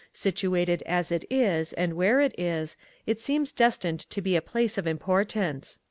Situated 0.13 0.81
as 0.87 1.11
it 1.11 1.25
is 1.29 1.73
and 1.73 1.93
where 1.93 2.21
it 2.21 2.33
is, 2.35 2.75
it 3.05 3.21
seems 3.21 3.51
destined 3.51 3.99
to 4.09 4.19
be 4.19 4.35
a 4.35 4.41
place 4.41 4.79
of 4.79 4.87
importance." 4.87 5.77